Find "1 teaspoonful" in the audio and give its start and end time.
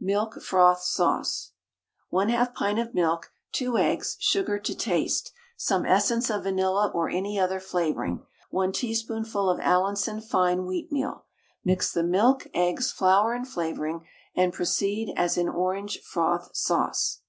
8.50-9.48